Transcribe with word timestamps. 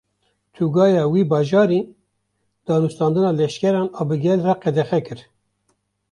Tugaya 0.55 1.03
wî 1.13 1.21
bajarî, 1.31 1.81
danûstandina 2.67 3.31
leşkeran 3.39 3.89
a 4.01 4.03
bi 4.09 4.17
gel 4.25 4.39
re 4.47 4.53
qedexe 4.63 4.99
kir 5.05 5.19